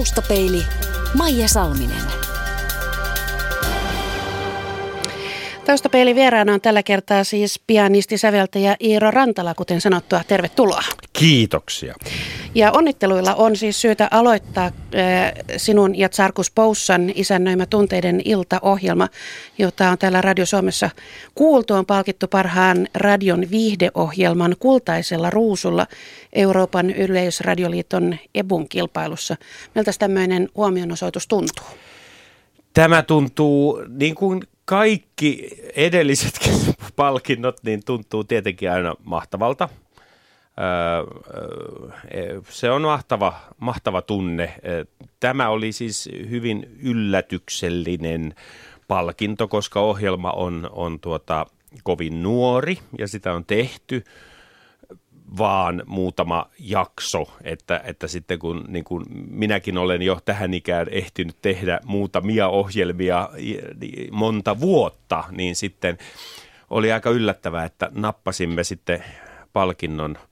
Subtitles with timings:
[0.00, 0.62] Taustapeili
[1.14, 2.02] Maija Salminen.
[5.64, 10.24] Taustapeili vieraana on tällä kertaa siis pianisti, säveltäjä Iiro Rantala, kuten sanottua.
[10.28, 10.82] Tervetuloa.
[11.12, 11.94] Kiitoksia.
[12.54, 14.72] Ja onnitteluilla on siis syytä aloittaa äh,
[15.56, 19.08] sinun ja Tsarkus Poussan isännöimä Tunteiden iltaohjelma,
[19.58, 20.90] jota on täällä Radio Suomessa
[21.34, 21.74] kuultu.
[21.74, 25.86] On palkittu parhaan radion viihdeohjelman kultaisella ruusulla
[26.32, 29.36] Euroopan yleisradioliiton EBUn kilpailussa.
[29.74, 31.66] Miltä tämmöinen huomionosoitus tuntuu?
[32.74, 36.52] Tämä tuntuu niin kuin kaikki edellisetkin
[36.96, 39.68] palkinnot, niin tuntuu tietenkin aina mahtavalta.
[42.48, 44.54] Se on mahtava, mahtava tunne.
[45.20, 48.34] Tämä oli siis hyvin yllätyksellinen
[48.88, 51.46] palkinto, koska ohjelma on, on tuota,
[51.82, 54.04] kovin nuori ja sitä on tehty
[55.38, 61.36] vaan muutama jakso, että, että sitten kun niin kun minäkin olen jo tähän ikään ehtinyt
[61.42, 63.28] tehdä muutamia ohjelmia
[64.10, 65.98] monta vuotta, niin sitten
[66.70, 69.04] oli aika yllättävää, että nappasimme sitten
[69.52, 70.18] palkinnon–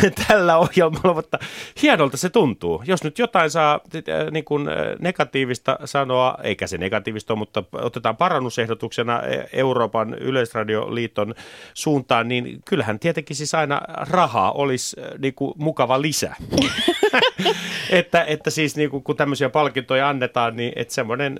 [0.28, 1.38] tällä ohjelmalla, mutta
[1.82, 2.82] hienolta se tuntuu.
[2.86, 7.64] Jos nyt jotain saa äh, niin kuin äh, negatiivista sanoa, eikä se negatiivista ole, mutta
[7.72, 11.34] otetaan parannusehdotuksena e- Euroopan yleisradioliiton
[11.74, 16.34] suuntaan, niin kyllähän tietenkin siis aina rahaa olisi äh, niin kuin mukava lisä.
[17.90, 21.36] että, että siis niin kuin, kun tämmöisiä palkintoja annetaan, niin että semmoinen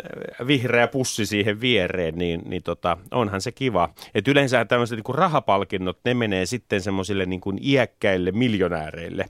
[0.46, 3.88] vihreä pussi siihen viereen, niin, niin tota, onhan se kiva.
[4.14, 9.26] Että yleensä tämmöiset niin kuin rahapalkinnot, ne menee sitten semmoisille niin kuin iäkkäille miljonääreille,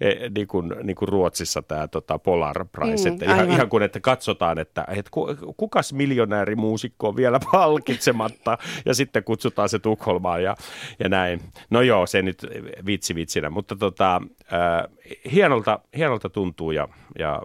[0.00, 3.10] e, niin kuin, niin kuin Ruotsissa tämä tota Polar Prize.
[3.10, 5.10] Mm, että ihan, ihan kuin, että katsotaan, että, että
[5.56, 10.56] kukas miljonäärimuusikko on vielä palkitsematta ja sitten kutsutaan se Tukholmaan ja,
[10.98, 11.40] ja näin.
[11.70, 12.46] No joo, se nyt
[12.86, 14.22] vitsi vitsinä, mutta tota,
[14.52, 14.98] äh,
[15.32, 17.42] hienolta, hienolta tuntuu ja, ja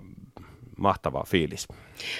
[0.78, 1.68] mahtava fiilis.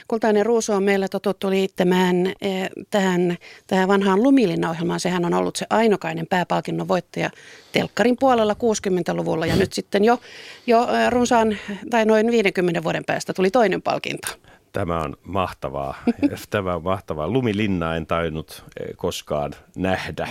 [0.08, 5.00] Kultainen ruusu on meillä totuttu liittämään eh, tähän, tähän vanhaan Lumilinna-ohjelmaan.
[5.00, 7.30] Sehän on ollut se ainokainen pääpalkinnon voittaja
[7.72, 10.20] telkkarin puolella 60-luvulla ja nyt sitten jo,
[10.68, 11.58] jo eh, runsaan
[11.90, 14.28] tai noin 50 vuoden päästä tuli toinen palkinto.
[14.74, 15.96] Tämä on mahtavaa.
[16.50, 17.28] Tämä on mahtavaa.
[17.28, 20.28] Lumilinna en tainnut eh, koskaan nähdä.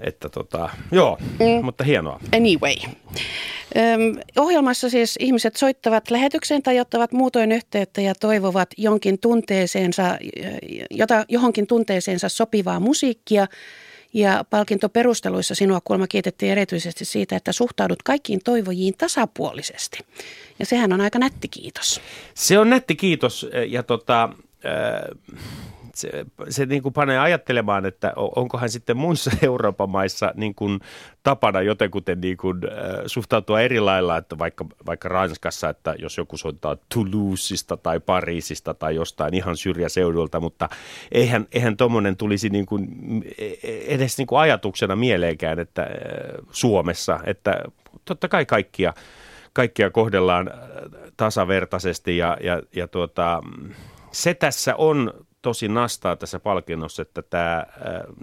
[0.00, 1.64] Että tota, joo, mm.
[1.64, 2.20] mutta hienoa.
[2.36, 2.74] Anyway.
[3.76, 10.18] Öm, ohjelmassa siis ihmiset soittavat lähetykseen tai ottavat muutoin yhteyttä ja toivovat jonkin tunteeseensa,
[10.90, 13.46] jota, johonkin tunteeseensa sopivaa musiikkia.
[14.16, 19.98] Ja palkintoperusteluissa sinua kuulemma kiitettiin erityisesti siitä, että suhtaudut kaikkiin toivojiin tasapuolisesti.
[20.58, 22.00] Ja sehän on aika nätti kiitos.
[22.34, 25.40] Se on nätti kiitos ja tota, äh,
[25.94, 30.80] se, se niin kuin panee ajattelemaan, että onkohan sitten muissa Euroopan maissa niin kuin
[31.22, 36.36] tapana jotenkuten niin kuin, äh, suhtautua eri lailla, että vaikka, vaikka Ranskassa, että jos joku
[36.36, 40.68] soittaa Toulousesta tai Pariisista tai jostain ihan syrjäseudulta, mutta
[41.12, 42.88] eihän, eihän tuommoinen tulisi niin kuin,
[43.38, 45.88] e, e, edes niin kuin ajatuksena mieleenkään, että äh,
[46.50, 47.64] Suomessa, että
[48.04, 48.94] totta kai kaikkia,
[49.52, 50.58] kaikkia kohdellaan äh,
[51.16, 53.42] tasavertaisesti ja, ja, ja tuota,
[54.12, 55.12] se tässä on
[55.44, 57.66] tosi nastaa tässä palkinnossa, että tämä,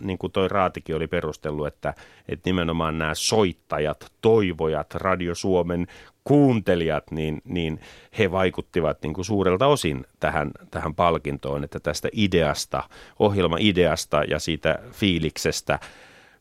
[0.01, 1.93] niin kuin toi Raatikin oli perustellut, että,
[2.29, 5.87] että nimenomaan nämä soittajat, toivojat, Radio Suomen
[6.23, 7.79] kuuntelijat, niin, niin
[8.17, 12.83] he vaikuttivat niin kuin suurelta osin tähän, tähän palkintoon, että tästä ideasta,
[13.19, 15.79] ohjelma-ideasta ja siitä fiiliksestä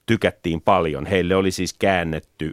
[0.07, 1.07] tykättiin paljon.
[1.07, 2.53] Heille oli siis käännetty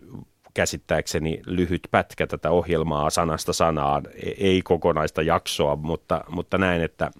[0.57, 7.11] käsittääkseni lyhyt pätkä tätä ohjelmaa sanasta sanaan, e- ei kokonaista jaksoa, mutta, mutta näin, että,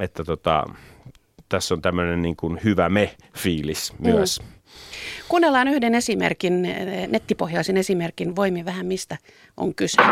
[0.00, 0.64] että tota,
[1.48, 4.10] tässä on tämmöinen niin kuin hyvä me-fiilis mm.
[4.10, 4.40] myös.
[4.40, 4.46] Mm.
[5.28, 6.62] Kuunnellaan yhden esimerkin,
[7.08, 9.18] nettipohjaisen esimerkin, voimme vähän mistä
[9.56, 10.02] on kyse.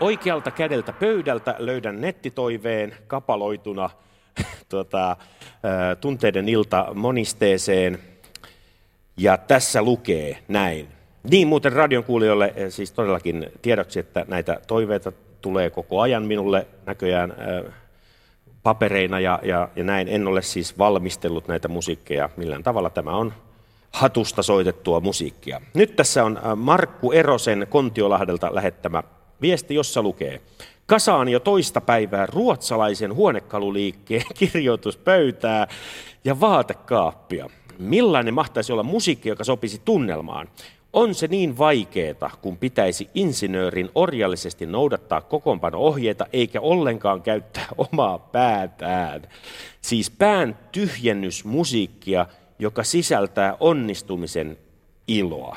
[0.00, 3.90] Oikealta kädeltä pöydältä löydän nettitoiveen kapaloituna
[4.70, 5.16] tuota,
[6.00, 7.98] tunteiden ilta monisteeseen–
[9.16, 10.88] ja tässä lukee näin.
[11.30, 16.66] Niin muuten radion kuulijoille eh, siis todellakin tiedoksi, että näitä toiveita tulee koko ajan minulle
[16.86, 17.74] näköjään äh,
[18.62, 20.08] papereina ja, ja, ja näin.
[20.08, 22.90] En ole siis valmistellut näitä musiikkeja millään tavalla.
[22.90, 23.32] Tämä on
[23.92, 25.60] hatusta soitettua musiikkia.
[25.74, 29.02] Nyt tässä on äh, Markku Erosen Kontiolahdelta lähettämä
[29.40, 30.40] viesti, jossa lukee.
[30.86, 35.66] Kasaan jo toista päivää ruotsalaisen huonekaluliikkeen kirjoituspöytää
[36.24, 40.48] ja vaatekaappia millainen mahtaisi olla musiikki, joka sopisi tunnelmaan?
[40.92, 49.22] On se niin vaikeeta, kun pitäisi insinöörin orjallisesti noudattaa kokoonpano-ohjeita eikä ollenkaan käyttää omaa päätään.
[49.80, 52.26] Siis pään tyhjennysmusiikkia,
[52.58, 54.58] joka sisältää onnistumisen
[55.08, 55.56] iloa.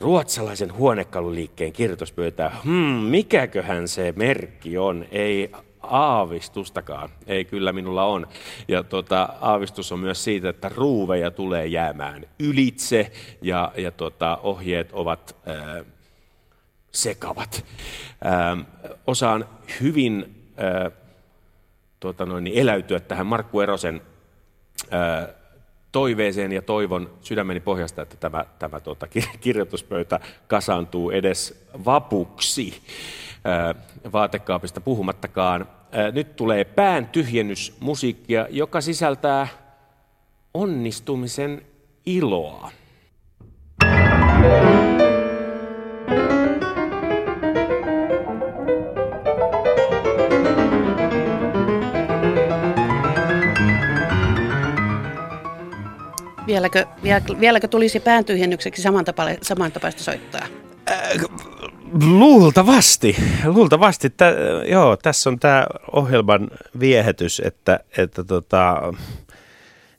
[0.00, 2.56] ruotsalaisen huonekaluliikkeen kirjoituspöytää.
[2.64, 5.06] Hmm, mikäköhän se merkki on?
[5.10, 5.50] Ei
[5.90, 7.08] aavistustakaan.
[7.26, 8.26] Ei kyllä minulla on.
[8.68, 13.12] Ja tota, aavistus on myös siitä, että ruuveja tulee jäämään ylitse
[13.42, 15.84] ja, ja tota, ohjeet ovat ää,
[16.92, 17.64] sekavat.
[18.24, 18.56] Ää,
[19.06, 19.48] osaan
[19.80, 20.90] hyvin ää,
[22.00, 24.02] tota noin, niin eläytyä tähän Markku Erosen
[24.90, 25.28] ää,
[25.92, 29.06] toiveeseen ja toivon sydämeni pohjasta, että tämä, tämä tuota,
[29.40, 32.82] kirjoituspöytä kasaantuu edes vapuksi
[34.12, 35.68] vaatekaapista puhumattakaan.
[36.12, 39.48] Nyt tulee pään tyhjennysmusiikkia, joka sisältää
[40.54, 41.62] onnistumisen
[42.06, 42.70] iloa.
[56.46, 56.86] Vieläkö,
[57.40, 58.82] vieläkö tulisi pääntyhjennykseksi
[59.42, 60.46] samantapaista soittaa?
[60.90, 61.10] Äh,
[62.02, 64.10] luultavasti, luultavasti.
[64.10, 64.34] Tä,
[64.68, 66.50] joo, tässä on tämä ohjelman
[66.80, 68.92] viehätys, että, että tota,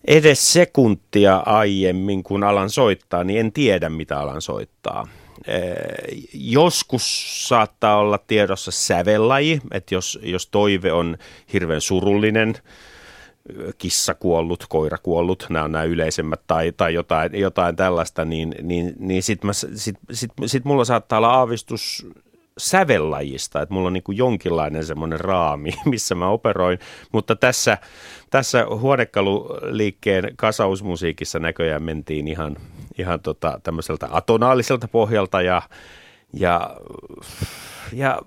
[0.07, 5.07] edes sekuntia aiemmin, kun alan soittaa, niin en tiedä, mitä alan soittaa.
[5.49, 5.55] Äh,
[6.33, 11.17] joskus saattaa olla tiedossa sävellaji, että jos, jos toive on
[11.53, 12.55] hirveän surullinen,
[13.77, 18.93] kissa kuollut, koira kuollut, nämä on nämä yleisemmät, tai, tai jotain, jotain tällaista, niin, niin,
[18.99, 22.07] niin sitten sit, sit, sit mulla saattaa olla aavistus
[22.57, 26.79] sävellajista, että mulla on niin jonkinlainen semmoinen raami, missä mä operoin,
[27.11, 27.77] mutta tässä,
[28.29, 32.57] tässä huonekaluliikkeen kasausmusiikissa näköjään mentiin ihan,
[32.97, 35.61] ihan tota, tämmöiseltä atonaaliselta pohjalta ja,
[36.33, 36.69] ja,
[37.93, 38.21] ja,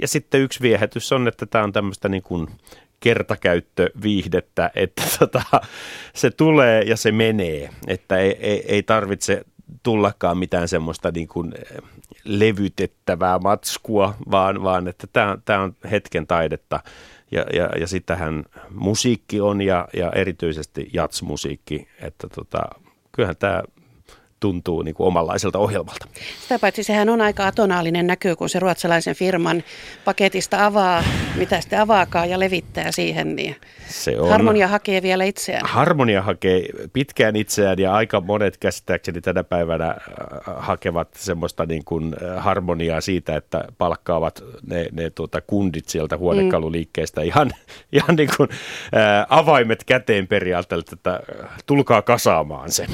[0.00, 2.48] ja sitten yksi viehätys on, että tämä on tämmöistä niin kuin
[3.00, 5.42] kertakäyttöviihdettä, että tota,
[6.14, 9.44] se tulee ja se menee, että ei, ei, ei tarvitse
[9.82, 11.82] tullakaan mitään semmoista niin kuin eh,
[12.24, 16.80] levytettävää matskua, vaan, vaan että tämä, tämä on hetken taidetta.
[17.32, 22.62] Ja, ja, ja sitähän musiikki on ja, ja erityisesti jatsmusiikki, että tota,
[23.12, 23.62] kyllähän tämä
[24.40, 26.06] tuntuu niin kuin omanlaiselta ohjelmalta.
[26.42, 29.62] Sitä paitsi sehän on aika atonaalinen näky, kun se ruotsalaisen firman
[30.04, 31.04] paketista avaa,
[31.36, 33.56] mitä sitten avaakaan ja levittää siihen, niin
[33.88, 34.28] se on.
[34.28, 35.66] harmonia hakee vielä itseään.
[35.66, 39.96] Harmonia hakee pitkään itseään ja aika monet käsittääkseni tänä päivänä äh,
[40.56, 47.20] hakevat semmoista niin kuin äh, harmoniaa siitä, että palkkaavat ne, ne tuota kundit sieltä huonekaluliikkeestä
[47.20, 47.26] mm.
[47.26, 47.50] ihan,
[47.92, 48.48] ihan niin kuin
[48.92, 51.20] ää, äh, avaimet käteen periaatteella, että
[51.66, 52.86] tulkaa kasaamaan se.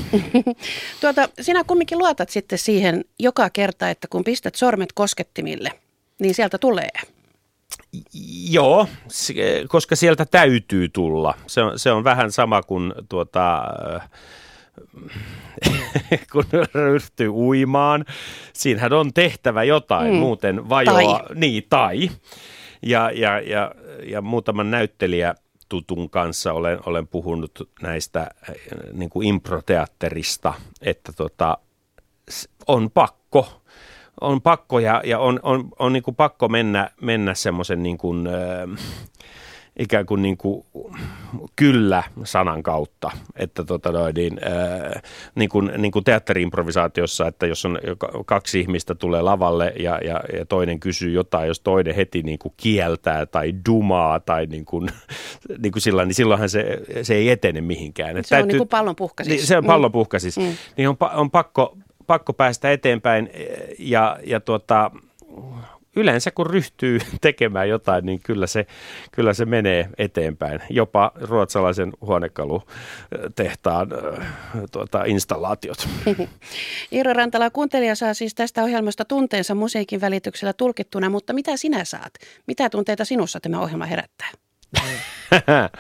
[1.01, 5.71] tuota, sinä kumminkin luotat sitten siihen joka kerta, että kun pistät sormet koskettimille,
[6.19, 6.91] niin sieltä tulee.
[8.51, 8.89] Joo,
[9.69, 11.35] koska sieltä täytyy tulla.
[11.47, 13.63] Se on, se on vähän sama kuin tuota,
[16.33, 16.45] kun
[16.75, 18.05] ryhtyy uimaan.
[18.53, 20.19] Siinähän on tehtävä jotain, mm.
[20.19, 21.19] muuten vajoaa.
[21.19, 21.37] Tai.
[21.37, 22.11] Niin, tai.
[22.83, 23.73] Ja, ja, ja,
[24.07, 25.35] ja muutaman näyttelijä
[25.69, 26.53] tutun kanssa.
[26.53, 28.31] Olen, olen puhunut näistä
[28.93, 31.59] niin kuin improteatterista, että tota,
[32.67, 33.63] on pakko,
[34.21, 38.27] on pakko ja, ja on, on, on niin kuin pakko mennä, mennä semmoisen niin kuin,
[38.27, 38.35] äh,
[39.79, 40.67] ikään kuin, niin kuin
[41.57, 45.01] kyllä sanan kautta, että tota noin, niin, ää,
[45.35, 47.79] niin, kuin, niin kuin teatteriimprovisaatiossa, että jos on
[48.27, 52.55] kaksi ihmistä tulee lavalle ja, ja, ja toinen kysyy jotain, jos toinen heti niin kuin
[52.57, 54.89] kieltää tai dumaa tai niin kuin,
[55.63, 58.17] niin kuin sillä, niin silloinhan se, se ei etene mihinkään.
[58.17, 59.33] Se täytyy, on niin kuin pallon puhkasis.
[59.33, 60.39] Niin, se on pallon puhkasis.
[60.39, 60.45] Mm.
[60.45, 60.55] mm.
[60.77, 63.31] Niin on, on pakko, pakko päästä eteenpäin
[63.79, 64.91] ja, ja tuota,
[65.97, 68.67] yleensä kun ryhtyy tekemään jotain, niin kyllä se,
[69.13, 70.61] kyllä se menee eteenpäin.
[70.71, 73.89] Jopa ruotsalaisen huonekalutehtaan
[74.73, 75.89] tuota, installaatiot.
[76.93, 82.15] Iiro Rantala, kuuntelija saa siis tästä ohjelmasta tunteensa musiikin välityksellä tulkittuna, mutta mitä sinä saat?
[82.47, 84.29] Mitä tunteita sinussa tämä ohjelma herättää?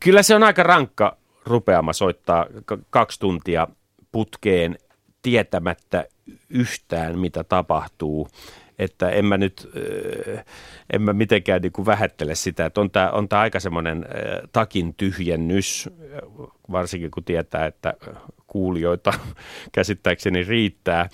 [0.00, 2.46] kyllä se on aika rankka rupeama soittaa
[2.90, 3.68] kaksi tuntia
[4.12, 4.78] putkeen
[5.22, 6.04] tietämättä
[6.48, 8.28] yhtään, mitä tapahtuu.
[8.78, 9.70] Että en mä nyt,
[10.92, 14.06] en mä mitenkään niin kuin vähättele sitä, että on tämä on aika semmoinen
[14.52, 15.88] takin tyhjennys,
[16.72, 17.94] varsinkin kun tietää, että
[18.46, 19.12] kuulijoita
[19.72, 21.08] käsittääkseni riittää.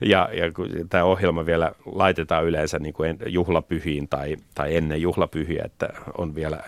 [0.00, 0.44] Ja, ja
[0.88, 5.88] tämä ohjelma vielä laitetaan yleensä niin kuin juhlapyhiin tai, tai ennen juhlapyhiä, että
[6.18, 6.58] on vielä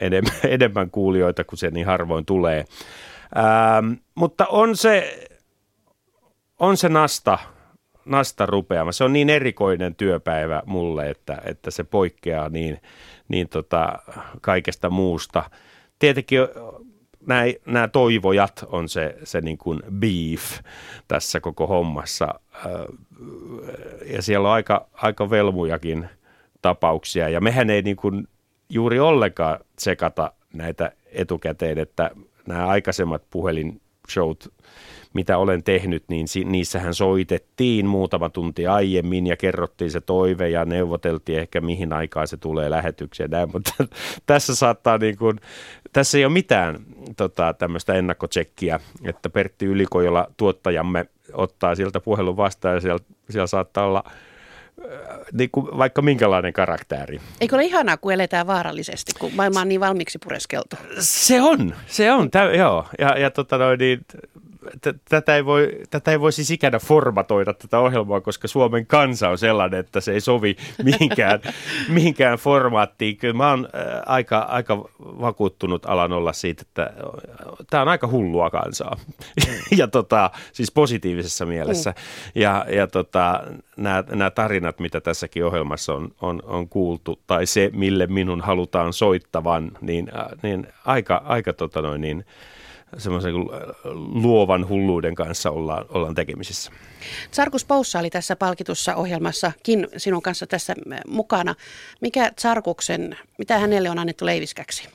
[0.00, 2.64] enemmän, enemmän kuulijoita, kun se niin harvoin tulee.
[3.36, 5.26] Ähm, mutta on se,
[6.58, 7.38] on se nasta,
[8.04, 8.92] nasta rupeama.
[8.92, 12.82] Se on niin erikoinen työpäivä mulle, että, että se poikkeaa niin,
[13.28, 13.98] niin tota
[14.40, 15.50] kaikesta muusta.
[15.98, 16.40] Tietenkin
[17.66, 20.60] nämä, toivojat on se, se niin kuin beef
[21.08, 22.40] tässä koko hommassa.
[24.06, 26.08] Ja siellä on aika, aika velmujakin
[26.62, 27.28] tapauksia.
[27.28, 28.28] Ja mehän ei niin kuin
[28.68, 32.10] juuri ollenkaan tsekata näitä etukäteen, että
[32.46, 33.22] nämä aikaisemmat
[34.04, 34.52] puhelinshowt,
[35.14, 41.38] mitä olen tehnyt, niin niissähän soitettiin muutama tunti aiemmin ja kerrottiin se toive ja neuvoteltiin
[41.38, 43.30] ehkä mihin aikaan se tulee lähetykseen.
[43.30, 43.72] Näin, mutta
[44.26, 45.40] tässä saattaa niin kuin,
[45.92, 46.78] tässä ei ole mitään
[47.16, 53.86] tota, tämmöistä ennakkotsekkiä, että Pertti Ylikojola tuottajamme ottaa sieltä puhelun vastaan ja siellä, siellä saattaa
[53.86, 54.04] olla
[55.32, 57.20] niin kuin vaikka minkälainen karakteri.
[57.40, 60.76] Eikö ole ihanaa, kun eletään vaarallisesti, kun maailma on niin valmiiksi pureskeltu?
[60.98, 62.86] Se on, se on, tä, joo.
[62.98, 64.00] Ja, ja tota noin, niin,
[65.08, 69.38] tätä ei, voi, tätä ei voi siis ikänä formatoida tätä ohjelmaa, koska Suomen kansa on
[69.38, 71.40] sellainen, että se ei sovi mihinkään,
[71.88, 73.16] mihinkään formaattiin.
[73.16, 73.68] Kyllä mä oon
[74.06, 76.90] aika, aika vakuuttunut alan olla siitä, että
[77.70, 78.96] tämä on aika hullua kansaa.
[79.78, 81.90] ja tota, siis positiivisessa mielessä.
[81.90, 82.40] Mm.
[82.42, 83.42] Ja, ja tota,
[84.10, 89.70] nämä tarinat, mitä tässäkin ohjelmassa on, on, on kuultu, tai se, mille minun halutaan soittavan,
[89.80, 90.10] niin,
[90.42, 92.24] niin aika, aika tota noin, niin,
[92.98, 93.34] semmoisen
[94.22, 96.72] luovan hulluuden kanssa ollaan, ollaan tekemisissä.
[97.30, 100.74] Sarkus Poussa oli tässä palkitussa ohjelmassakin sinun kanssa tässä
[101.08, 101.54] mukana.
[102.00, 104.88] Mikä Sarkuksen, mitä hänelle on annettu leiviskäksi?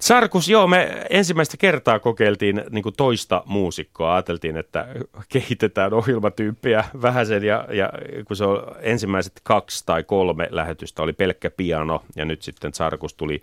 [0.00, 4.14] Sarkus, joo, me ensimmäistä kertaa kokeiltiin niin kuin toista muusikkoa.
[4.14, 4.88] Ajateltiin, että
[5.28, 7.90] kehitetään ohjelmatyyppiä vähäsen ja, ja
[8.26, 13.14] kun se on ensimmäiset kaksi tai kolme lähetystä oli pelkkä piano ja nyt sitten Sarkus
[13.14, 13.42] tuli,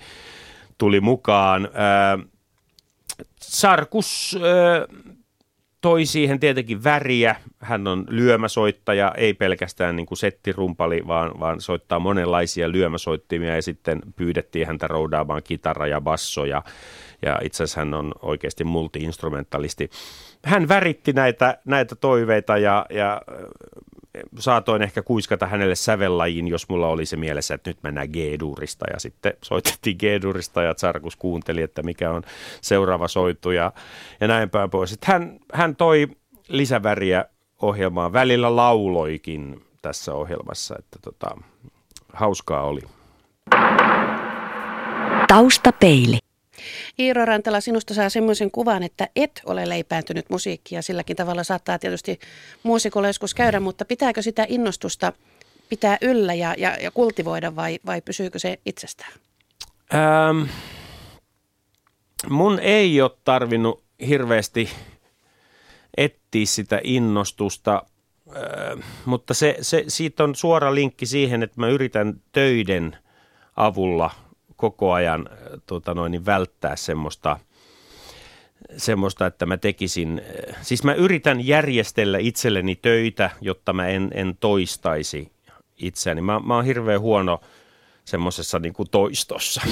[0.77, 1.69] tuli mukaan.
[1.73, 2.19] Ää,
[3.41, 4.37] Sarkus
[5.81, 7.35] toi siihen tietenkin väriä.
[7.59, 14.01] Hän on lyömäsoittaja, ei pelkästään niin kuin settirumpali, vaan, vaan soittaa monenlaisia lyömäsoittimia ja sitten
[14.15, 16.63] pyydettiin häntä roudaamaan kitara ja basso ja,
[17.21, 19.89] ja itse asiassa hän on oikeasti multiinstrumentalisti.
[20.45, 23.21] Hän väritti näitä, näitä toiveita ja, ja
[24.39, 28.85] saatoin ehkä kuiskata hänelle sävellajiin, jos mulla oli se mielessä, että nyt mennään G-durista.
[28.93, 32.23] Ja sitten soitettiin G-durista ja Tsarkus kuunteli, että mikä on
[32.61, 33.71] seuraava soitu ja,
[34.19, 34.97] ja näin päin pois.
[35.03, 36.07] Hän, hän toi
[36.47, 37.25] lisäväriä
[37.61, 38.13] ohjelmaan.
[38.13, 41.37] Välillä lauloikin tässä ohjelmassa, että tota,
[42.13, 42.81] hauskaa oli.
[45.27, 46.17] Taustapeili.
[46.99, 50.81] Iiro Rantala, sinusta saa semmoisen kuvan, että et ole leipääntynyt musiikkia.
[50.81, 52.19] Silläkin tavalla saattaa tietysti
[52.63, 55.13] muusikolla joskus käydä, mutta pitääkö sitä innostusta
[55.69, 59.13] pitää yllä ja, ja, ja kultivoida vai, vai pysyykö se itsestään?
[59.93, 60.49] Ähm,
[62.29, 64.69] mun ei ole tarvinnut hirveästi
[65.97, 67.83] etsiä sitä innostusta,
[68.27, 72.97] äh, mutta se, se, siitä on suora linkki siihen, että mä yritän töiden
[73.55, 74.11] avulla–
[74.61, 77.39] koko ajan äh, tota noin, niin välttää semmoista,
[78.77, 84.37] semmoista, että mä tekisin, äh, siis mä yritän järjestellä itselleni töitä, jotta mä en, en
[84.39, 85.31] toistaisi
[85.77, 86.21] itseäni.
[86.21, 87.41] Mä, mä oon hirveän huono
[88.05, 89.61] semmoisessa niin kuin toistossa.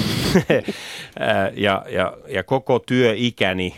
[1.20, 3.76] Äh, ja, ja, ja koko työikäni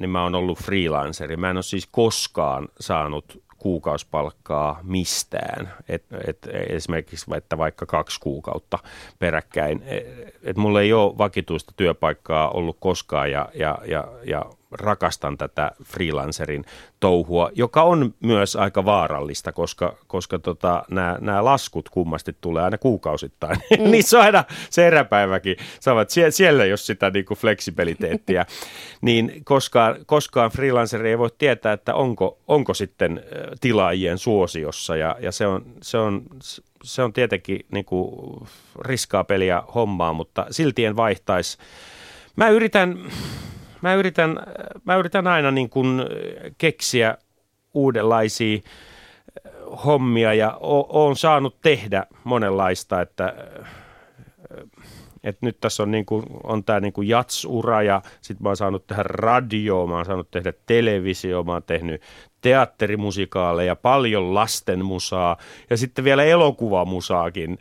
[0.00, 1.36] niin mä oon ollut freelanceri.
[1.36, 5.72] Mä en ole siis koskaan saanut kuukausipalkkaa mistään.
[5.88, 8.78] Et, et esimerkiksi että vaikka kaksi kuukautta
[9.18, 9.82] peräkkäin.
[9.86, 10.06] Et,
[10.42, 16.64] et mulla ei ole vakituista työpaikkaa ollut koskaan ja, ja, ja, ja rakastan tätä freelancerin
[17.00, 20.84] touhua, joka on myös aika vaarallista, koska, koska tota,
[21.20, 23.56] nämä laskut kummasti tulee aina kuukausittain.
[23.80, 23.90] Mm.
[23.90, 25.56] Niissä on aina se eräpäiväkin.
[25.80, 28.46] Saavat sie, siellä, jos sitä niin kuin fleksibiliteettiä,
[29.00, 33.22] niin koskaan, koskaan freelanceri ei voi tietää, että onko, onko sitten
[33.60, 36.22] tilaajien suosiossa ja, ja se, on, se, on,
[36.82, 38.40] se on tietenkin niin kuin
[38.80, 41.58] riskaa peliä hommaa, mutta silti en vaihtaisi.
[42.36, 42.98] Mä yritän,
[43.82, 44.36] mä yritän,
[44.84, 46.02] mä yritän aina niin kuin
[46.58, 47.18] keksiä
[47.74, 49.52] uudenlaisia äh,
[49.84, 50.56] hommia ja
[50.88, 53.70] oon saanut tehdä monenlaista, että äh,
[55.24, 58.86] et nyt tässä on, niin kuin, on tämä niin jatsura ja sitten mä oon saanut
[58.86, 62.02] tehdä radio, mä oon saanut tehdä televisio, mä oon tehnyt
[62.40, 65.36] teatterimusikaaleja, paljon lastenmusaa
[65.70, 67.58] ja sitten vielä elokuvamusaakin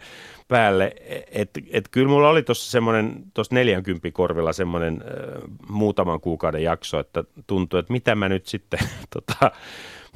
[0.48, 0.96] päälle.
[1.32, 7.00] Että et kyllä mulla oli tuossa semmoinen, tuossa 40 korvilla semmoinen äh, muutaman kuukauden jakso,
[7.00, 8.80] että tuntui, että mitä mä nyt sitten,
[9.14, 9.52] tota,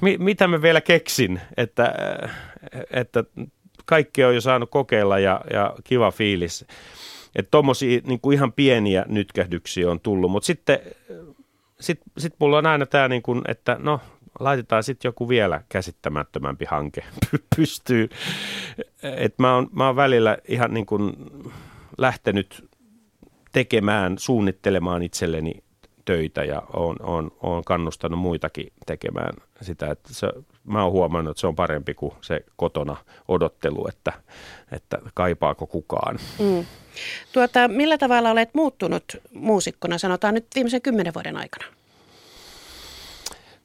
[0.02, 1.94] mi, mitä mä vielä keksin, että,
[2.92, 3.24] että
[3.86, 6.66] kaikki on jo saanut kokeilla ja, ja kiva fiilis.
[7.36, 10.80] Että tuommoisia niin ihan pieniä nytkähdyksiä on tullut, mutta sitten
[11.80, 14.00] sit, sit mulla on aina tämä, niin kuin, että no
[14.40, 17.04] laitetaan sitten joku vielä käsittämättömämpi hanke
[17.56, 18.10] pystyy.
[19.04, 21.14] Et mä, oon, mä oon välillä ihan niin kuin
[21.98, 22.70] lähtenyt
[23.52, 25.64] tekemään, suunnittelemaan itselleni
[26.06, 29.92] töitä ja on, on, on kannustanut muitakin tekemään sitä.
[29.92, 30.28] Että se,
[30.64, 32.96] mä oon huomannut, että se on parempi kuin se kotona
[33.28, 34.14] odottelu, että,
[34.72, 36.20] että kaipaako kukaan.
[36.40, 36.66] Mm.
[37.32, 41.66] Tuota, millä tavalla olet muuttunut muusikkona, sanotaan nyt viimeisen kymmenen vuoden aikana?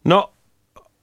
[0.04, 0.32] No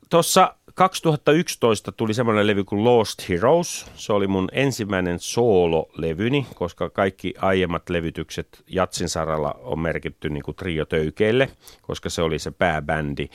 [0.10, 3.86] tuossa 2011 tuli semmoinen levy kuin Lost Heroes.
[3.96, 10.56] Se oli mun ensimmäinen soololevyni, koska kaikki aiemmat levytykset Jatsin saralla on merkitty niin kuin
[10.56, 11.50] trio-töykeille,
[11.82, 13.28] koska se oli se pääbändi.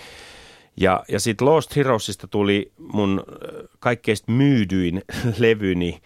[0.76, 3.24] Ja, ja sitten Lost Heroesista tuli mun
[3.78, 5.02] kaikkein myydyin
[5.38, 6.00] levyni,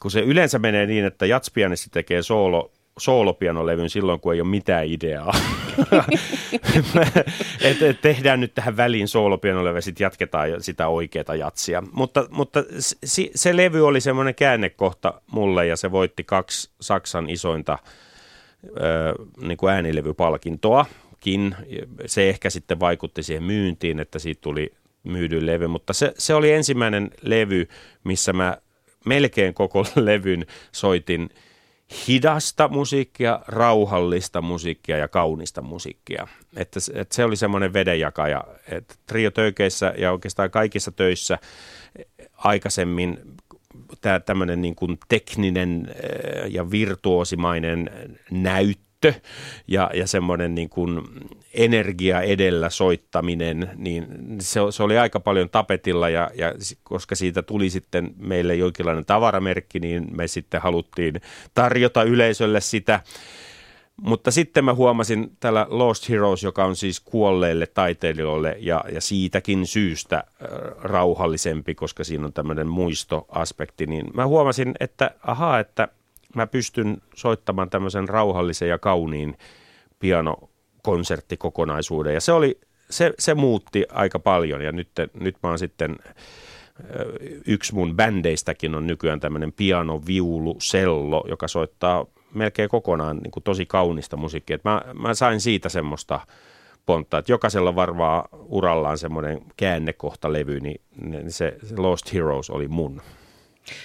[0.00, 4.86] kun se yleensä menee niin, että jatspianisti tekee soolo soolopianolevyn silloin, kun ei ole mitään
[4.86, 5.34] ideaa.
[7.62, 11.82] et, et tehdään nyt tähän väliin soolopianolevy ja sitten jatketaan sitä oikeaa jatsia.
[11.92, 17.78] Mutta, mutta se, se levy oli semmoinen käännekohta mulle ja se voitti kaksi Saksan isointa
[18.64, 21.56] ö, niin kuin äänilevypalkintoakin.
[22.06, 26.52] Se ehkä sitten vaikutti siihen myyntiin, että siitä tuli myydyn levy, mutta se, se oli
[26.52, 27.68] ensimmäinen levy,
[28.04, 28.56] missä mä
[29.04, 31.30] melkein koko levyn soitin–
[32.08, 36.28] hidasta musiikkia, rauhallista musiikkia ja kaunista musiikkia.
[36.56, 38.44] Että, että se oli semmoinen vedenjakaja.
[38.68, 41.38] Että trio töikeissä ja oikeastaan kaikissa töissä
[42.36, 43.18] aikaisemmin
[44.00, 47.90] tämä tämmöinen niin kuin tekninen eh, ja virtuosimainen
[48.30, 49.28] näyttö näyttö
[49.68, 51.00] ja, ja semmoinen niin kuin
[51.54, 54.06] energia edellä soittaminen, niin
[54.40, 59.80] se, se oli aika paljon tapetilla ja, ja koska siitä tuli sitten meille jonkinlainen tavaramerkki,
[59.80, 61.20] niin me sitten haluttiin
[61.54, 63.00] tarjota yleisölle sitä.
[63.96, 69.66] Mutta sitten mä huomasin tällä Lost Heroes, joka on siis kuolleille taiteilijoille ja, ja siitäkin
[69.66, 70.24] syystä
[70.82, 75.88] rauhallisempi, koska siinä on tämmöinen muistoaspekti, niin mä huomasin, että ahaa, että–
[76.34, 79.38] mä pystyn soittamaan tämmöisen rauhallisen ja kauniin
[79.98, 82.14] pianokonserttikokonaisuuden.
[82.14, 82.60] Ja se, oli,
[82.90, 85.96] se, se muutti aika paljon ja nyt, nyt mä oon sitten
[87.46, 93.44] yksi mun bändeistäkin on nykyään tämmöinen piano, viulu, sello, joka soittaa melkein kokonaan niin kuin
[93.44, 94.58] tosi kaunista musiikkia.
[94.64, 96.20] mä, mä sain siitä semmoista
[96.86, 100.80] pontta, että jokaisella varmaan urallaan semmoinen käännekohtalevy, niin
[101.28, 103.02] se Lost Heroes oli mun.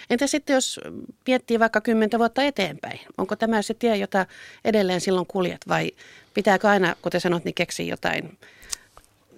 [0.09, 0.79] Entä sitten jos
[1.27, 2.99] miettii vaikka kymmentä vuotta eteenpäin?
[3.17, 4.25] Onko tämä se tie, jota
[4.65, 5.91] edelleen silloin kuljet vai
[6.33, 8.37] pitääkö aina, kuten sanot, niin keksiä jotain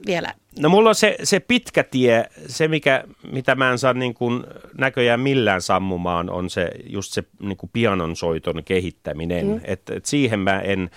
[0.06, 0.34] vielä?
[0.60, 4.44] No mulla on se, se pitkä tie, se mikä, mitä mä en saa niin kuin
[4.78, 9.48] näköjään millään sammumaan on se just se niin kuin pianon soiton kehittäminen.
[9.48, 9.60] Mm.
[9.64, 10.90] Et, et siihen mä en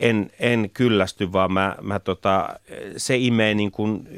[0.00, 2.48] en, en kyllästy, vaan mä, mä tota,
[2.96, 4.08] se imee niin kuin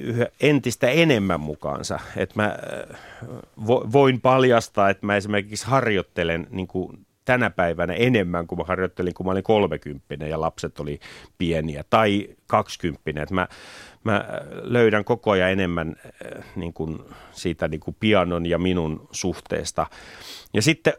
[0.40, 1.98] entistä enemmän mukaansa.
[2.16, 2.98] Että mä äh,
[3.66, 9.14] vo, voin paljastaa, että mä esimerkiksi harjoittelen niin kuin tänä päivänä enemmän kuin mä harjoittelin,
[9.14, 11.00] kun mä olin kolmekymppinen ja lapset oli
[11.38, 13.26] pieniä, tai kaksikymppinen.
[13.30, 13.48] Mä,
[14.04, 14.24] mä
[14.62, 16.98] löydän koko ajan enemmän äh, niin kuin
[17.32, 19.86] siitä niin kuin pianon ja minun suhteesta.
[20.54, 20.92] Ja sitten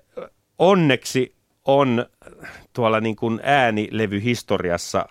[0.59, 1.35] onneksi
[1.65, 2.05] on
[2.73, 5.05] tuolla niin kuin äänilevyhistoriassa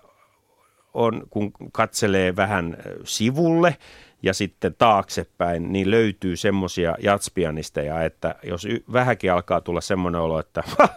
[0.94, 3.76] on, kun katselee vähän sivulle
[4.22, 10.38] ja sitten taaksepäin, niin löytyy semmoisia jatspianisteja, että jos y- vähänkin alkaa tulla semmoinen olo,
[10.38, 10.62] että,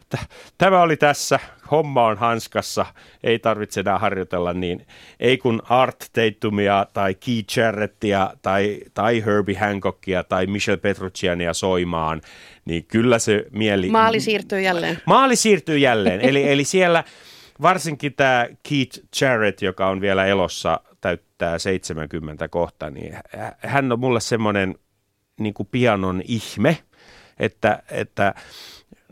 [0.57, 1.39] tämä oli tässä,
[1.71, 2.85] homma on hanskassa,
[3.23, 4.87] ei tarvitse enää harjoitella, niin.
[5.19, 12.21] Ei kun Art Tatumia tai Keith Jarrettia tai, tai Herbie Hancockia tai Michel Petrucciania soimaan,
[12.65, 13.89] niin kyllä se mieli...
[13.89, 15.01] Maali siirtyy jälleen.
[15.05, 17.03] Maali siirtyy jälleen, eli, eli siellä
[17.61, 23.17] varsinkin tämä Keith Jarrett, joka on vielä elossa, täyttää 70 kohta, niin
[23.57, 24.75] hän on mulle semmoinen
[25.39, 26.77] niin pianon ihme,
[27.39, 28.33] että, että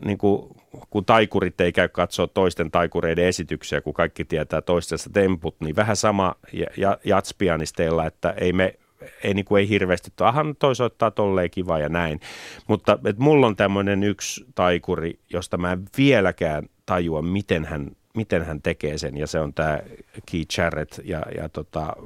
[0.04, 0.56] niin kuin,
[0.90, 5.96] kun taikurit ei käy katsoa toisten taikureiden esityksiä, kun kaikki tietää toistensa temput, niin vähän
[5.96, 6.34] sama
[7.04, 8.74] jatspianisteilla, että ei me
[9.24, 12.20] ei, niin kuin ei hirveästi, ahan toi soittaa tolleen kiva ja näin.
[12.66, 18.44] Mutta et mulla on tämmöinen yksi taikuri, josta mä en vieläkään tajua, miten hän, miten
[18.44, 19.78] hän tekee sen, ja se on tämä
[20.30, 21.96] Keith Jarrett ja, ja tota,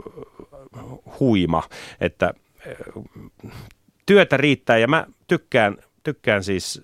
[1.21, 1.63] huima,
[2.01, 2.35] että
[4.07, 6.83] työtä riittää, ja mä tykkään, tykkään siis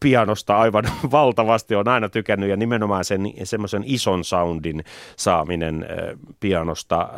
[0.00, 4.84] pianosta aivan valtavasti on aina tykännyt ja nimenomaan sen semmoisen ison soundin
[5.16, 5.86] saaminen
[6.40, 7.08] pianosta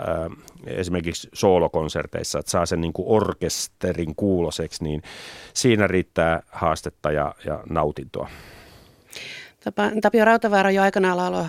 [0.66, 5.02] esimerkiksi soolokonserteissa, että saa sen niin kuin orkesterin kuuloseksi, niin
[5.54, 8.28] siinä riittää haastetta ja, ja nautintoa.
[10.02, 11.44] Tapio Rautavaara jo aikanaan lauloi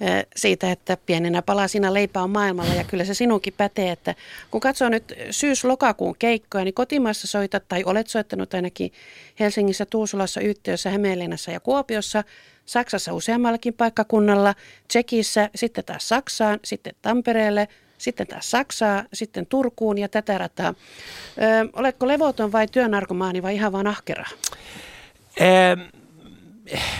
[0.00, 4.14] eh, siitä, että pienenä palasina leipä on maailmalla ja kyllä se sinunkin pätee, että
[4.50, 8.92] kun katsoo nyt syys-lokakuun keikkoja, niin kotimaassa soitat tai olet soittanut ainakin
[9.40, 12.24] Helsingissä, Tuusulassa, Yhtiössä, Hämeenlinnassa ja Kuopiossa–
[12.66, 14.54] Saksassa useammallakin paikkakunnalla,
[14.88, 20.68] Tsekissä, sitten taas Saksaan, sitten Tampereelle, sitten taas Saksaa, sitten Turkuun ja tätä rataa.
[20.68, 24.24] Ö, oletko levoton vai työnarkomaani vai ihan vaan ahkera?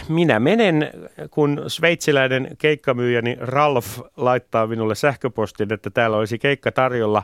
[0.09, 0.91] Minä menen,
[1.31, 7.23] kun sveitsiläinen keikkamyyjäni Ralf laittaa minulle sähköpostin, että täällä olisi keikka tarjolla,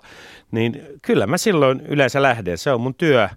[0.50, 2.59] niin kyllä mä silloin yleensä lähden.
[2.59, 3.28] Se on mun työ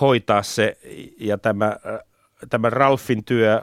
[0.00, 0.78] hoitaa se
[1.18, 1.76] ja tämä,
[2.50, 3.62] tämä Ralfin työ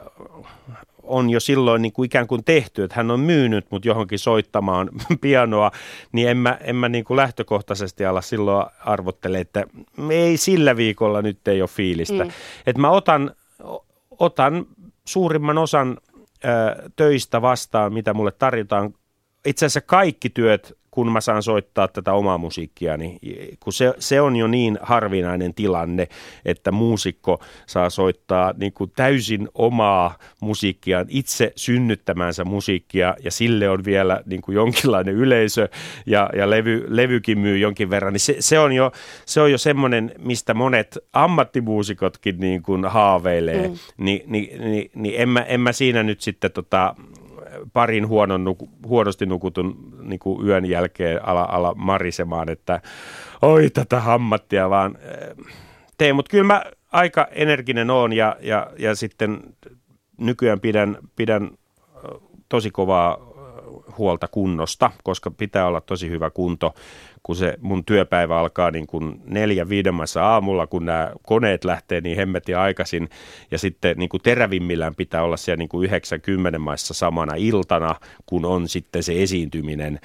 [1.02, 4.90] on jo silloin niin kuin ikään kuin tehty, että hän on myynyt mut johonkin soittamaan
[5.20, 5.70] pianoa,
[6.12, 9.64] niin en mä, en mä niin kuin lähtökohtaisesti ala silloin arvottele, että
[10.10, 12.24] ei sillä viikolla nyt ei ole fiilistä.
[12.24, 12.30] Mm.
[12.66, 13.34] Että mä otan,
[14.18, 14.66] otan
[15.04, 15.98] suurimman osan
[16.44, 16.48] ö,
[16.96, 18.94] töistä vastaan, mitä mulle tarjotaan.
[19.46, 23.18] Itse asiassa kaikki työt kun mä saan soittaa tätä omaa musiikkia, niin
[23.60, 26.08] kun se, se on jo niin harvinainen tilanne,
[26.44, 33.84] että muusikko saa soittaa niin kuin täysin omaa musiikkia, itse synnyttämänsä musiikkia ja sille on
[33.84, 35.68] vielä niin kuin jonkinlainen yleisö
[36.06, 38.92] ja, ja levy, levykin myy jonkin verran, niin se, se, on jo,
[39.26, 43.74] se on jo semmoinen, mistä monet ammattimuusikotkin niin kuin haaveilee, mm.
[43.98, 46.94] Ni, niin, niin, niin en, mä, en mä siinä nyt sitten tota,
[47.72, 52.80] parin huonon, nuku, huonosti nukutun niin kuin yön jälkeen ala, ala marisemaan, että
[53.42, 55.46] oi tätä hammattia vaan eh,
[55.98, 56.12] tee.
[56.12, 56.62] Mutta kyllä mä
[56.92, 59.40] aika energinen oon ja, ja, ja sitten
[60.18, 61.50] nykyään pidän, pidän
[62.48, 63.33] tosi kovaa
[63.98, 66.74] huolta kunnosta, koska pitää olla tosi hyvä kunto,
[67.22, 72.16] kun se mun työpäivä alkaa niin kuin neljä viidemmässä aamulla, kun nämä koneet lähtee niin
[72.16, 73.08] hemmetin aikaisin
[73.50, 77.94] ja sitten niin kuin terävimmillään pitää olla siellä niin kuin 90 maissa samana iltana,
[78.26, 80.00] kun on sitten se esiintyminen.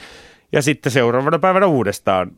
[0.51, 2.31] Ja sitten seuraavana päivänä uudestaan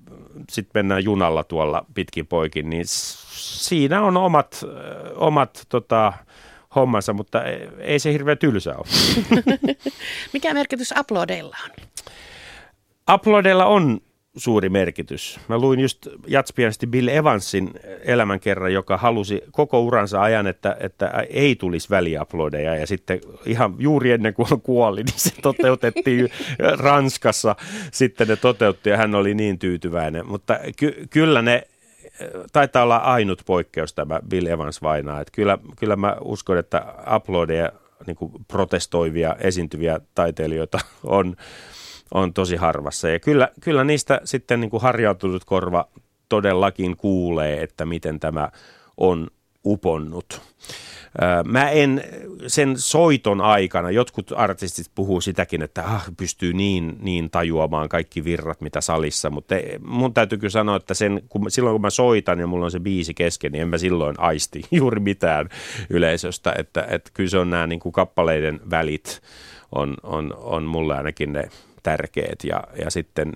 [0.49, 4.65] sitten mennään junalla tuolla pitkin poikin, niin siinä on omat,
[5.15, 6.13] omat tota,
[6.75, 7.43] hommansa, mutta
[7.79, 8.85] ei se hirveän tylsä ole.
[10.33, 11.85] Mikä merkitys uploadeilla on?
[13.15, 14.01] Uploadeilla on
[14.37, 15.39] suuri merkitys.
[15.47, 17.71] Mä luin just jatspianisti Bill Evansin
[18.03, 24.11] elämänkerran, joka halusi koko uransa ajan, että, että ei tulisi väliuploadeja ja sitten ihan juuri
[24.11, 26.29] ennen kuin hän kuoli, niin se toteutettiin
[26.77, 27.55] Ranskassa.
[27.91, 31.67] Sitten ne toteutti ja hän oli niin tyytyväinen, mutta ky- kyllä ne
[32.53, 35.21] taitaa olla ainut poikkeus tämä Bill Evans vainaa.
[35.21, 37.71] Että kyllä, kyllä mä uskon, että uploadeja
[38.07, 41.35] niin kuin protestoivia, esiintyviä taiteilijoita on,
[42.13, 43.09] on tosi harvassa.
[43.09, 45.87] Ja kyllä, kyllä niistä sitten niin kuin harjautunut korva
[46.29, 48.49] todellakin kuulee, että miten tämä
[48.97, 49.27] on
[49.65, 50.41] uponnut.
[51.45, 52.03] Mä en
[52.47, 58.61] sen soiton aikana, jotkut artistit puhuu sitäkin, että ah, pystyy niin, niin tajuamaan kaikki virrat,
[58.61, 62.47] mitä salissa, mutta mun täytyy kyllä sanoa, että sen, kun, silloin kun mä soitan ja
[62.47, 65.49] mulla on se biisi kesken, niin en mä silloin aisti juuri mitään
[65.89, 69.21] yleisöstä, että, että kyllä se on nämä niin kuin kappaleiden välit
[69.71, 71.43] on, on, on mulle ainakin ne
[71.83, 73.33] tärkeät ja, ja sitten,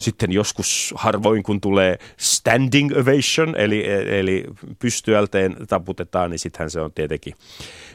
[0.00, 3.84] sitten joskus harvoin kun tulee standing ovation eli,
[4.18, 4.44] eli
[4.78, 7.34] pystyälteen taputetaan, niin sittenhän se on tietenkin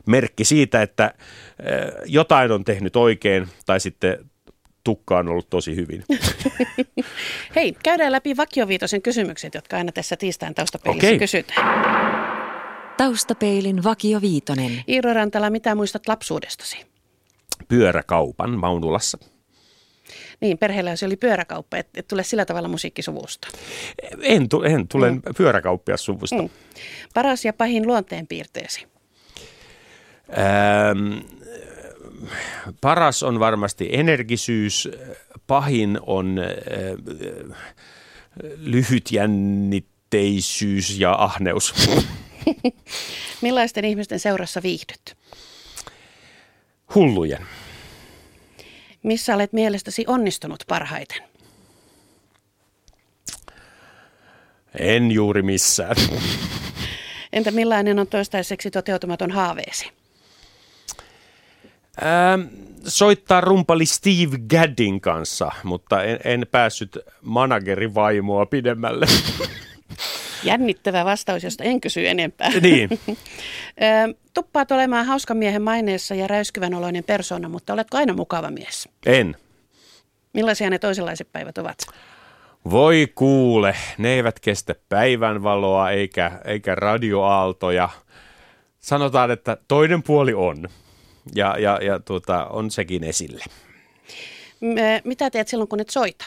[0.05, 1.13] merkki siitä, että
[1.63, 4.29] eh, jotain on tehnyt oikein tai sitten
[4.83, 6.03] tukka on ollut tosi hyvin.
[7.55, 11.19] Hei, käydään läpi vakioviitosen kysymykset, jotka aina tässä tiistain taustapeilissä okay.
[11.19, 12.39] kysytään.
[12.97, 14.83] Taustapeilin vakioviitonen.
[14.87, 16.85] Iiro Rantala, mitä muistat lapsuudestasi?
[17.67, 19.17] Pyöräkaupan Maunulassa.
[20.39, 23.47] Niin, perheellä se oli pyöräkauppa, et, et tule sillä tavalla musiikkisuvusta.
[24.21, 25.21] En, tu, en tule mm.
[25.37, 26.41] pyöräkauppiassuvusta.
[26.41, 26.49] Mm.
[27.13, 28.87] Paras ja pahin luonteenpiirteesi?
[30.29, 31.17] Ähm,
[32.81, 34.89] paras on varmasti energisyys,
[35.47, 36.45] pahin on äh,
[38.57, 41.73] lyhytjännitteisyys ja ahneus.
[43.41, 45.17] Millaisten ihmisten seurassa viihdyt?
[46.95, 47.45] Hullujen.
[49.03, 51.23] Missä olet mielestäsi onnistunut parhaiten?
[54.79, 55.95] En juuri missään.
[57.33, 59.91] Entä millainen on toistaiseksi toteutumaton haaveesi?
[62.03, 62.41] Ähm,
[62.87, 69.05] soittaa rumpali Steve Gaddin kanssa, mutta en, en päässyt managerivaimoa pidemmälle.
[70.43, 72.49] Jännittävä vastaus, josta en kysy enempää.
[72.61, 72.89] Niin.
[74.33, 78.89] Tuppaat olemaan hauska miehen maineessa ja räyskyvän oloinen persona, mutta oletko aina mukava mies?
[79.05, 79.37] En.
[80.33, 81.77] Millaisia ne toisenlaiset päivät ovat?
[82.71, 87.89] Voi kuule, ne eivät kestä päivänvaloa eikä, eikä radioaaltoja.
[88.79, 90.69] Sanotaan, että toinen puoli on
[91.35, 93.43] ja, ja, ja tuota, on sekin esille.
[95.03, 96.25] Mitä teet silloin, kun et soita?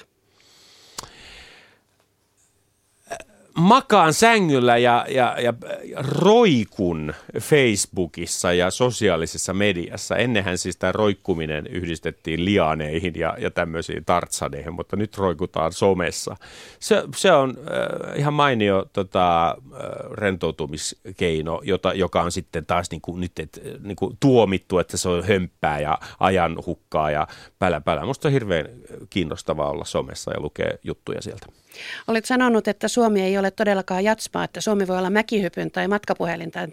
[3.56, 5.54] Makaan sängyllä ja, ja, ja
[5.96, 10.16] roikun Facebookissa ja sosiaalisessa mediassa.
[10.16, 16.36] Ennenhän siis tämä roikkuminen yhdistettiin lianeihin ja, ja tämmöisiin tartsaneihin, mutta nyt roikutaan somessa.
[16.80, 19.56] Se, se on äh, ihan mainio tota, äh,
[20.12, 25.08] rentoutumiskeino, jota, joka on sitten taas niin kuin, nyt et, niin kuin tuomittu, että se
[25.08, 27.26] on hömppää ja ajan hukkaa ja
[27.58, 28.04] pälä pälä.
[28.04, 28.68] Musta on hirveän
[29.10, 31.46] kiinnostavaa olla somessa ja lukea juttuja sieltä.
[32.08, 36.50] Olet sanonut, että Suomi ei ole todellakaan jatsmaa, että Suomi voi olla mäkihypyn tai matkapuhelin
[36.50, 36.68] tai,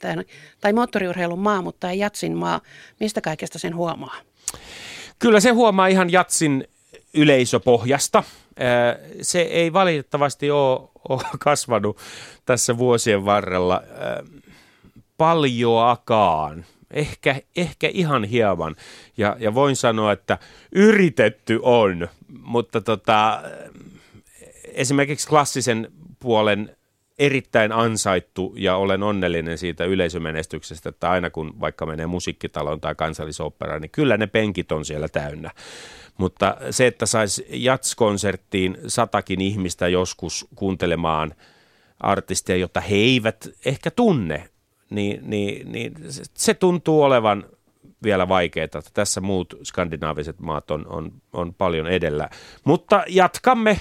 [0.61, 2.61] tai moottoriurheilun maa, mutta ei jatsin maa.
[2.99, 4.15] Mistä kaikesta sen huomaa?
[5.19, 6.67] Kyllä se huomaa ihan jatsin
[7.13, 8.23] yleisöpohjasta.
[9.21, 11.97] Se ei valitettavasti ole, ole kasvanut
[12.45, 13.83] tässä vuosien varrella
[15.17, 16.65] paljoakaan.
[16.91, 18.75] Ehkä, ehkä ihan hieman.
[19.17, 20.37] Ja, ja voin sanoa, että
[20.71, 23.41] yritetty on, mutta tota,
[24.63, 26.75] esimerkiksi klassisen puolen
[27.19, 33.81] erittäin ansaittu ja olen onnellinen siitä yleisömenestyksestä, että aina kun vaikka menee musiikkitaloon tai kansallisoperaan,
[33.81, 35.51] niin kyllä ne penkit on siellä täynnä.
[36.17, 41.33] Mutta se, että saisi jatskonserttiin satakin ihmistä joskus kuuntelemaan
[41.99, 44.49] artistia, jota he eivät ehkä tunne,
[44.89, 45.93] niin, niin, niin
[46.33, 47.43] se tuntuu olevan
[48.03, 48.67] vielä vaikeaa.
[48.93, 52.29] Tässä muut skandinaaviset maat on, on, on paljon edellä.
[52.63, 53.79] Mutta jatkamme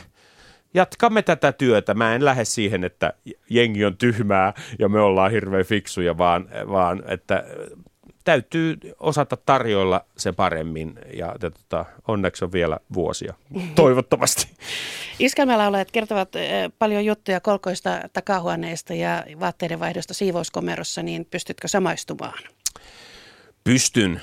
[0.78, 1.94] jatkamme tätä työtä.
[1.94, 3.12] Mä en lähde siihen, että
[3.50, 7.44] jengi on tyhmää ja me ollaan hirveän fiksuja, vaan, vaan että
[8.24, 13.34] täytyy osata tarjoilla se paremmin ja tota, onneksi on vielä vuosia,
[13.74, 14.48] toivottavasti.
[15.18, 22.38] Iskelmälaulajat kertovat eh, paljon juttuja kolkoista takahuoneista ja vaatteiden vaihdosta siivouskomerossa, niin pystytkö samaistumaan?
[23.68, 24.20] Pystyn,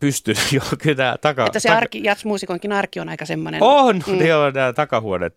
[0.00, 1.46] pystyn jo kyllä taka...
[1.46, 3.62] Että se arki, jatsmuusikonkin arki on aika semmoinen...
[3.62, 4.18] On, mm.
[4.18, 4.72] ne on nämä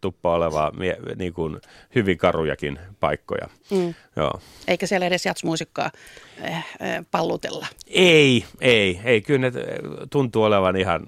[0.01, 0.71] tuppa oleva
[1.15, 1.61] niin kuin
[1.95, 3.47] hyvin karujakin paikkoja.
[3.71, 3.93] Mm.
[4.15, 4.41] Joo.
[4.67, 5.91] Eikä siellä edes jatsmuusikkaa
[6.43, 6.65] äh, äh,
[7.11, 7.67] pallutella.
[7.87, 9.21] Ei, ei, ei.
[9.21, 9.51] Kyllä ne
[10.09, 11.07] tuntuu olevan ihan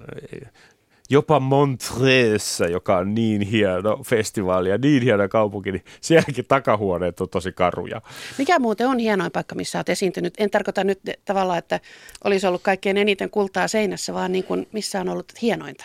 [1.10, 7.28] jopa Montreessa, joka on niin hieno festivaali ja niin hieno kaupunki, niin sielläkin takahuoneet on
[7.28, 8.02] tosi karuja.
[8.38, 10.34] Mikä muuten on hienoin paikka, missä olet esiintynyt?
[10.38, 11.80] En tarkoita nyt tavallaan, että
[12.24, 15.84] olisi ollut kaikkein eniten kultaa seinässä, vaan niin kuin, missä on ollut hienointa?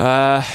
[0.00, 0.46] Äh,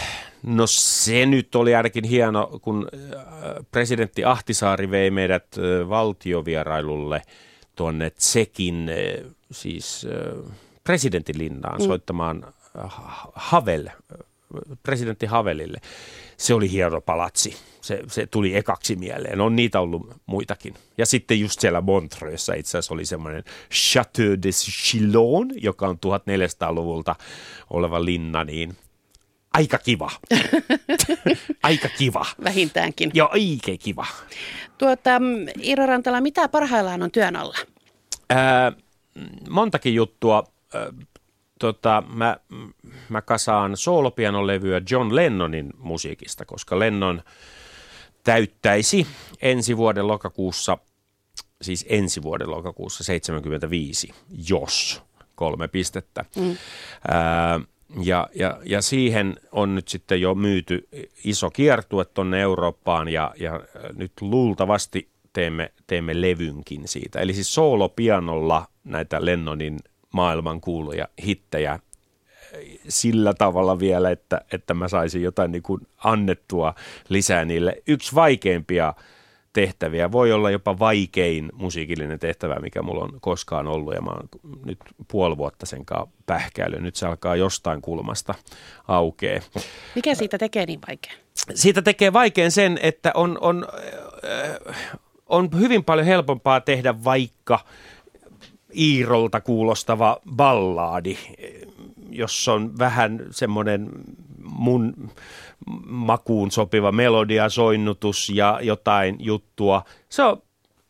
[0.44, 7.22] no se nyt oli ainakin hieno, kun äh, presidentti Ahtisaari vei meidät äh, valtiovierailulle
[7.76, 10.08] tuonne Tsekin, äh, siis
[10.84, 11.86] presidentin linnaan mm.
[11.86, 12.54] soittamaan
[13.36, 13.90] Havel,
[14.84, 15.82] presidentti Havelille.
[16.38, 17.56] Se oli hieno palatsi.
[17.82, 19.42] Se, se tuli ekaksi mieleen.
[19.42, 20.74] On niitä ollut muitakin.
[20.98, 27.16] Ja sitten just siellä Montreuxssa itse asiassa oli semmoinen Chateau de Chillon, joka on 1400-luvulta
[27.70, 28.78] oleva linna, niin
[29.54, 30.12] aika kiva.
[31.64, 32.26] aika kiva.
[32.44, 33.12] Vähintäänkin.
[33.14, 34.06] Joo, oikein kiva.
[34.78, 35.12] Tuota,
[35.64, 37.58] Iiro Rantala, mitä parhaillaan on työn alla?
[38.30, 38.72] Ää,
[39.50, 40.44] montakin juttua
[41.60, 42.38] tota, mä,
[43.10, 47.22] mä kasaan soolopianolevyä John Lennonin musiikista, koska Lennon
[48.24, 49.08] täyttäisi
[49.42, 50.78] ensi vuoden lokakuussa,
[51.62, 54.14] siis ensi vuoden lokakuussa 75,
[54.50, 55.04] jos
[55.36, 56.26] kolme pistettä.
[56.36, 56.58] Mm.
[57.08, 57.60] Ää,
[58.02, 60.88] ja, ja, ja siihen on nyt sitten jo myyty
[61.24, 63.62] iso kiertue tuonne Eurooppaan ja, ja
[63.96, 67.20] nyt luultavasti teemme, teemme levynkin siitä.
[67.20, 69.80] Eli siis soolopianolla näitä Lennonin
[70.16, 71.80] maailman kuuluja hittejä
[72.88, 76.74] sillä tavalla vielä, että, että mä saisin jotain niin kuin annettua
[77.10, 77.82] lisää niille.
[77.88, 78.94] Yksi vaikeimpia
[79.54, 84.30] tehtäviä, voi olla jopa vaikein musiikillinen tehtävä, mikä mulla on koskaan ollut ja mä oon
[84.66, 86.82] nyt puoli vuotta sen kanssa pähkäily.
[86.82, 88.36] Nyt se alkaa jostain kulmasta
[88.88, 89.42] aukee.
[89.96, 91.18] Mikä siitä tekee niin vaikean?
[91.56, 93.68] Siitä tekee vaikean sen, että on, on,
[95.26, 97.60] on hyvin paljon helpompaa tehdä vaikka–
[98.78, 101.18] Iirolta kuulostava ballaadi,
[102.10, 103.90] jossa on vähän semmoinen
[104.44, 105.12] mun
[105.86, 109.84] makuun sopiva melodia, soinnutus ja jotain juttua.
[110.10, 110.42] Se on,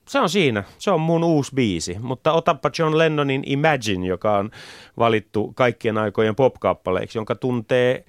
[0.07, 0.63] se on siinä.
[0.77, 1.97] Se on mun uusi biisi.
[1.99, 4.51] Mutta otappa John Lennonin Imagine, joka on
[4.97, 8.05] valittu kaikkien aikojen popkappaleiksi, jonka tuntee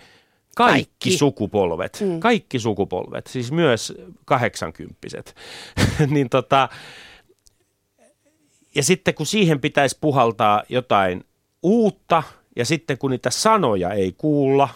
[0.57, 1.11] kaikki, kaikki.
[1.11, 1.99] sukupolvet.
[2.01, 2.21] Mm.
[2.21, 5.37] Kaikki sukupolvet, siis myös kahdeksankymppiset.
[6.11, 6.69] niin tota,
[8.77, 11.25] ja sitten kun siihen pitäisi puhaltaa jotain
[11.63, 12.23] uutta,
[12.57, 14.69] ja sitten kun niitä sanoja ei kuulla,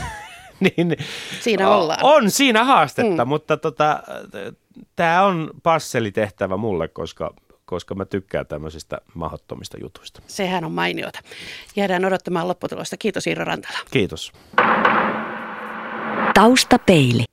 [0.60, 0.96] niin
[1.40, 1.98] siinä ollaan.
[2.02, 3.28] on siinä haastetta, mm.
[3.28, 4.02] mutta tota,
[4.96, 7.34] tämä on passelitehtävä mulle, koska
[7.64, 10.22] koska mä tykkään tämmöisistä mahdottomista jutuista.
[10.26, 11.20] Sehän on mainiota.
[11.76, 12.96] Jäädään odottamaan lopputulosta.
[12.96, 13.78] Kiitos Iiro Rantala.
[13.90, 14.32] Kiitos.
[16.34, 17.24] Taustapeili.